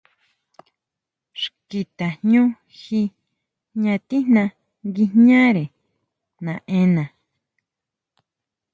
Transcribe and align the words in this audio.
Xki 1.41 1.79
tajñú 1.97 2.41
ji 2.79 3.01
jña 3.73 3.95
tijna 4.07 4.43
nguijñare 4.87 5.65
naʼena. 6.45 7.03